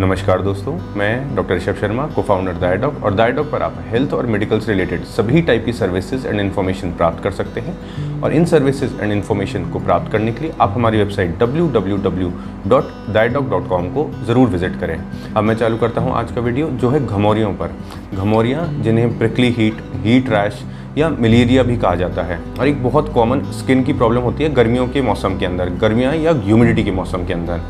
[0.00, 4.26] नमस्कार दोस्तों, मैं डॉक्टर ऋषभ शर्मा को फाउंडर दायडॉक और दायडॉक पर आप हेल्थ और
[4.26, 8.44] मेडिकल से रिलेटेड सभी टाइप की सर्विसेज़ एंड इन्फॉर्मेशन प्राप्त कर सकते हैं। और इन
[8.44, 14.80] सर्विसेज़ एंड इन्फॉर्मेशन को प्राप्त करने के लिए आप हमारी वेबसाइट www.diadoc.com को ज़रूर विज़िट
[14.80, 14.98] करें।
[15.36, 17.70] अब मैं चालू करता हूँ आज का वीडियो जो है घमौरियों पर।
[18.14, 20.64] घमौरियाँ, जिन्हें प्रिकली हीट हीट रैश
[20.98, 24.52] या मलेरिया भी कहा जाता है। और एक बहुत कॉमन स्किन की प्रॉब्लम होती है
[24.54, 27.60] गर्मियों के मौसम के अंदर, गर्मियाँ या ह्यूमिडिटी के मौसम के अंदर।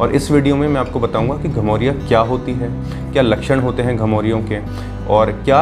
[0.00, 2.68] और इस वीडियो में मैं आपको बताऊँगा कि घमौरिया क्या होती है,
[3.12, 4.58] क्या लक्षण होते हैं घमौरियों के
[5.06, 5.60] और क्या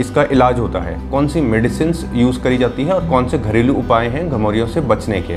[0.00, 3.74] इसका इलाज होता है, कौन सी मेडिसिन यूज़ करी जाती है और कौन से घरेलू
[3.74, 5.36] उपाय हैं घमौरियों से बचने के।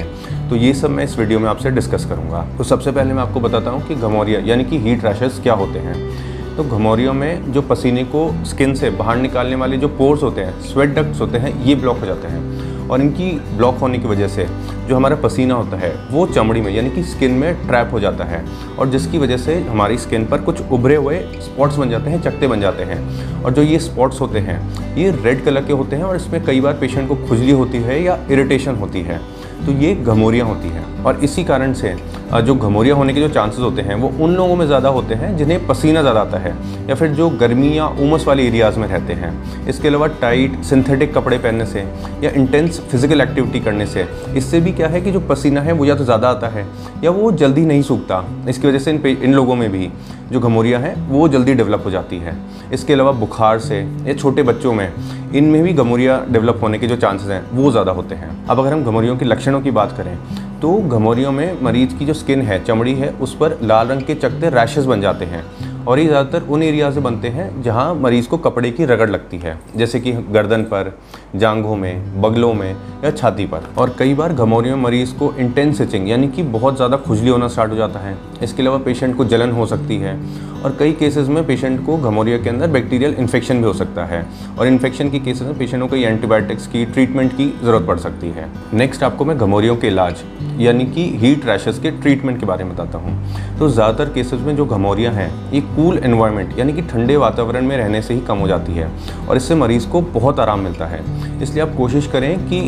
[0.49, 3.39] तो ये सब मैं इस वीडियो में आपसे डिस्कस करूँगा। तो सबसे पहले मैं आपको
[3.39, 7.61] बताता हूँ कि घमौरिया, यानी कि हीट रैशेस क्या होते हैं। तो घमौरियों में जो
[7.61, 11.53] पसीने को स्किन से बाहर निकालने वाले जो पोर्स होते हैं स्वेट डक्ट्स होते हैं,
[11.65, 14.45] ये ब्लॉक हो जाते हैं। और इनकी ब्लॉक होने की वजह से
[14.87, 18.23] जो हमारा पसीना होता है, वो चमड़ी में, यानी कि स्किन में ट्रैप हो जाता
[18.23, 18.43] है
[18.79, 22.47] और जिसकी वजह से हमारी स्किन पर कुछ उभरे हुए स्पॉट्स बन जाते हैं, चकते
[22.47, 24.59] बन जाते हैं। और जो ये स्पॉट्स होते हैं,
[24.95, 28.01] ये रेड कलर के होते हैं और इसमें कई बार पेशेंट को खुजली होती है
[28.03, 29.19] या इरीटेशन होती है।
[29.65, 31.95] तो ये घमोरियाँ होती हैं और इसी कारण से
[32.31, 35.35] जो घमोरिया होने के जो चांसेस होते हैं, वो उन लोगों में ज़्यादा होते हैं
[35.37, 36.53] जिन्हें पसीना ज़्यादा आता है
[36.89, 39.31] या फिर जो गर्मी या उमस वाले एरियाज़ में रहते हैं।
[39.69, 41.79] इसके अलावा टाइट सिंथेटिक कपड़े पहनने से
[42.23, 44.07] या इंटेंस फ़िज़िकल एक्टिविटी करने से,
[44.37, 46.65] इससे भी क्या है कि जो पसीना है वो या तो ज़्यादा आता है
[47.03, 49.89] या वो जल्दी नहीं सूखता। इसकी वजह से इन इन लोगों में भी
[50.31, 52.35] जो घमोरिया है, वो जल्दी डेवलप हो जाती है।
[52.73, 54.91] इसके अलावा बुखार से या छोटे बच्चों में,
[55.35, 58.73] इनमें भी घमोरिया डेवलप होने के जो चांसेस हैं, वो ज़्यादा होते हैं। अब अगर
[58.73, 60.17] हम घमोरियों के लक्षणों की बात करें
[60.61, 64.15] तो घमोरियों में मरीज़ की जो स्किन है, चमड़ी है, उस पर लाल रंग के
[64.15, 65.43] चकते रैशेस बन जाते हैं।
[65.85, 69.37] और ये ज़्यादातर उन एरिया से बनते हैं जहाँ मरीज़ को कपड़े की रगड़ लगती
[69.37, 70.91] है, जैसे कि गर्दन पर,
[71.35, 72.71] जांघों में, बगलों में
[73.03, 76.75] या छाती पर। और कई बार घमोरियों में मरीज़ को इंटेंस सिचिंग यानी कि बहुत
[76.75, 80.17] ज़्यादा खुजली होना स्टार्ट हो जाता है। इसके अलावा पेशेंट को जलन हो सकती है।
[80.59, 84.25] और कई केसेस में पेशेंट को घमोरिया के अंदर बैक्टीरियल इन्फेक्शन भी हो सकता है।
[84.59, 88.29] और इन्फेक्शन के केसेस में पेशेंट को कई एंटीबायोटिक्स की ट्रीटमेंट की ज़रूरत पड़ सकती
[88.29, 90.23] है। नेक्स्ट आपको मैं घमोरियों के इलाज,
[90.59, 94.55] यानी कि हीट रैशेस के ट्रीटमेंट के बारे में बताता हूँ। तो ज़्यादातर केसेस में
[94.55, 98.37] जो घमौरियाँ हैं, ये कूल एनवायरनमेंट यानी कि ठंडे वातावरण में रहने से ही कम
[98.37, 98.91] हो जाती है।
[99.29, 101.03] और इससे मरीज़ को बहुत आराम मिलता है।
[101.41, 102.61] इसलिए आप कोशिश करें कि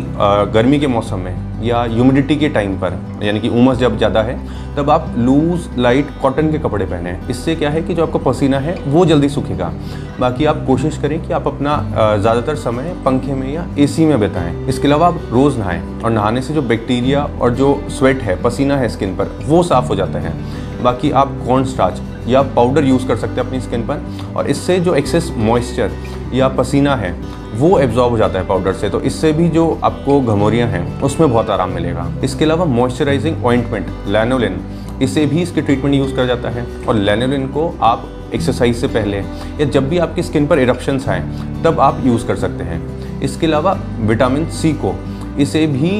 [0.54, 4.36] गर्मी के मौसम में या ह्यूमिडिटी के टाइम पर, यानी कि उमस जब ज़्यादा है,
[4.76, 8.58] तब आप लूज़ लाइट कॉटन के कपड़े पहने इससे क्या है कि जो आपका पसीना
[8.58, 9.72] है, वो जल्दी सूखेगा।
[10.20, 11.76] बाकी आप कोशिश करें कि आप अपना
[12.18, 16.42] ज़्यादातर समय पंखे में या एसी में बिताएँ। इसके अलावा आप रोज़ नहाएँ और नहाने
[16.42, 20.18] से जो बैक्टीरिया और जो स्वेट है, पसीना है स्किन पर, वो साफ़ हो जाता
[20.18, 20.34] है।
[20.82, 24.02] बाकी आप कॉर्न स्टार्च या पाउडर यूज़ कर सकते हैं अपनी स्किन पर
[24.36, 25.90] और इससे जो एक्सेस मॉइस्चर
[26.34, 27.14] या पसीना है
[27.62, 31.28] वो एब्जॉर्ब हो जाता है पाउडर से तो इससे भी जो आपको घमोरियाँ हैं, उसमें
[31.30, 34.58] बहुत आराम मिलेगा। इसके अलावा मॉइस्चराइजिंग ऑइंटमेंट लैनोलिन
[35.02, 39.18] इसे भी इसके ट्रीटमेंट यूज़ करा जाता है। और लैनोलिन को आप एक्सरसाइज से पहले
[39.18, 41.22] या जब भी आपकी स्किन पर इरप्शंस आएँ,
[41.64, 44.94] तब आप यूज़ कर सकते हैं। इसके अलावा विटामिन सी को,
[45.38, 45.92] इसे भी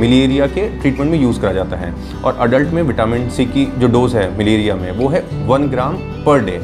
[0.00, 1.94] मलेरिया के ट्रीटमेंट में यूज़ करा जाता है।
[2.24, 5.96] और अडल्ट में विटामिन सी की जो डोज है मलेरिया में, वो है वन ग्राम
[6.26, 6.60] पर डे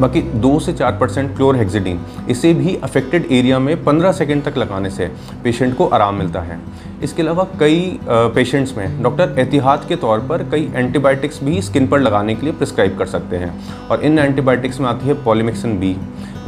[0.00, 2.00] बाकी दो से चार परसेंट क्लोरहेक्सिडीन
[2.30, 5.10] इसे भी अफेक्टेड एरिया में पंद्रह सेकेंड तक लगाने से
[5.44, 6.58] पेशेंट को आराम मिलता है।
[7.02, 12.00] इसके अलावा कई पेशेंट्स में डॉक्टर एहतियात के तौर पर कई एंटीबायोटिक्स भी स्किन पर
[12.00, 13.52] लगाने के लिए प्रिस्क्राइब कर सकते हैं।
[13.88, 15.96] और इन एंटीबायोटिक्स में आती है पॉलीमिक्सिन बी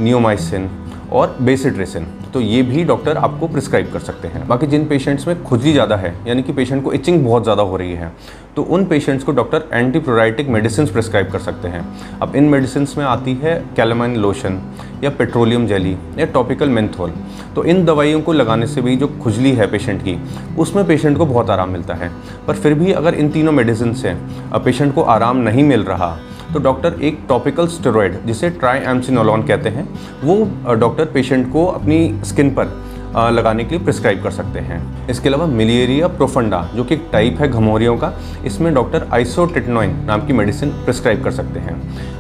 [0.01, 0.71] नियोमाइसिन
[1.13, 5.43] और बेसिड्रेसिन तो ये भी डॉक्टर आपको प्रिस्क्राइब कर सकते हैं। बाकी जिन पेशेंट्स में
[5.45, 8.13] खुजली ज़्यादा है, यानी कि पेशेंट को इचिंग बहुत ज़्यादा हो रही है
[8.57, 11.85] तो उन पेशेंट्स को डॉक्टर एंटीप्रोराइटिक मेडिसिन प्रिस्क्राइब कर सकते हैं।
[12.21, 14.61] अब इन मेडिसिन में आती है कैलमाइन लोशन
[15.05, 17.13] या पेट्रोलियम जेली या टॉपिकल मेंथोल।
[17.55, 20.19] तो इन दवाइयों को लगाने से भी जो खुजली है पेशेंट की,
[20.59, 22.11] उसमें पेशेंट को बहुत आराम मिलता है।
[22.47, 24.15] पर फिर भी अगर इन तीनों मेडिसिन से
[24.55, 26.17] पेशेंट को आराम नहीं मिल रहा
[26.53, 28.79] तो डॉक्टर एक टॉपिकल स्टेरॉयड, जिसे ट्राई
[29.47, 29.89] कहते हैं,
[30.25, 32.67] वो डॉक्टर पेशेंट को अपनी स्किन पर
[33.17, 37.41] लगाने के लिए प्रिस्क्राइब कर सकते हैं। इसके अलावा मिलेरिया प्रोफंडा जो कि एक टाइप
[37.41, 38.13] है घमोरियों का,
[38.45, 41.79] इसमें डॉक्टर आइसोटेटनोइन नाम की मेडिसिन प्रिस्क्राइब कर सकते हैं।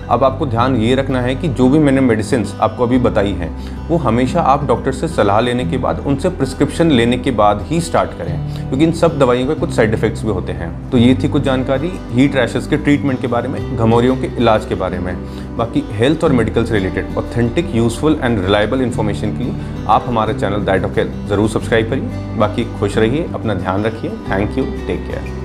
[0.08, 3.50] अब आपको ध्यान ये रखना है कि जो भी मैंने मेडिसिन आपको अभी बताई हैं,
[3.88, 7.80] वो हमेशा आप डॉक्टर से सलाह लेने के बाद, उनसे प्रिस्क्रिप्शन लेने के बाद ही
[7.80, 11.14] स्टार्ट करें, क्योंकि इन सब दवाइयों के कुछ साइड इफ़ेक्ट्स भी होते हैं। तो ये
[11.14, 14.98] थी कुछ जानकारी हीट रैशेस के ट्रीटमेंट के बारे में, घमोरियों के इलाज के बारे
[14.98, 15.14] में।
[15.56, 20.34] बाकी हेल्थ और मेडिकल से related authentic useful and reliable information के लिए आप हमारे
[20.34, 24.64] चैनल दैट ऑफ़ हेल्थ ज़रूर सब्सक्राइब करिए। बाकी खुश रहिए, अपना ध्यान रखिए। Thank you
[24.86, 25.39] take care